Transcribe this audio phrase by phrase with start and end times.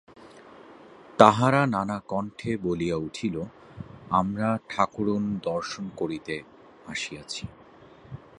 [1.19, 3.35] তাহারা নানা কণ্ঠে বলিয়া উঠিল,
[4.11, 6.35] আমরা ঠাকরুন দর্শন করতে
[6.87, 7.43] আসিয়াছি।